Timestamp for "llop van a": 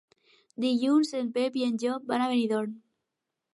1.85-2.33